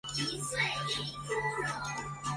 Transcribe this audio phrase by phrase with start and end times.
[0.03, 2.23] 阿敏的六弟是济尔哈朗。